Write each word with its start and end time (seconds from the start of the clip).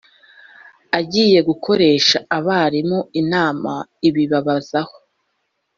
agiye 0.99 1.39
gukoresha 1.49 2.17
abarimu 2.37 2.99
inama 3.21 3.73
ibibabazaho 4.07 4.95